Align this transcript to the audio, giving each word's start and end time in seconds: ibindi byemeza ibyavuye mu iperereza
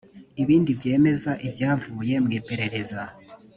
ibindi 0.41 0.69
byemeza 0.79 1.31
ibyavuye 1.47 2.13
mu 2.23 2.29
iperereza 2.39 3.01